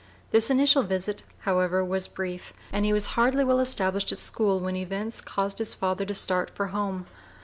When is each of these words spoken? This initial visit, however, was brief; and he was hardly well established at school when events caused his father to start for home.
This 0.31 0.49
initial 0.49 0.81
visit, 0.81 1.21
however, 1.41 1.85
was 1.85 2.07
brief; 2.07 2.53
and 2.73 2.85
he 2.85 2.91
was 2.91 3.05
hardly 3.13 3.43
well 3.43 3.59
established 3.59 4.11
at 4.11 4.17
school 4.17 4.59
when 4.59 4.75
events 4.75 5.21
caused 5.21 5.59
his 5.59 5.75
father 5.75 6.05
to 6.05 6.15
start 6.15 6.49
for 6.55 6.69
home. 6.69 7.05